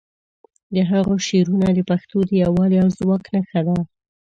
[0.75, 3.79] د هغه شعرونه د پښتو د یووالي او ځواک نښه دي.